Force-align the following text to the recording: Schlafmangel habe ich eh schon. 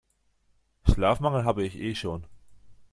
Schlafmangel 0.89 1.45
habe 1.45 1.63
ich 1.63 1.75
eh 1.75 1.93
schon. 1.93 2.23